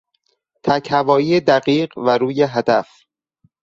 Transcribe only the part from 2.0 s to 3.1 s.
روی هدف